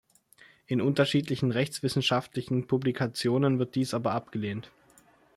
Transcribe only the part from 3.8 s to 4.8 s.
aber abgelehnt.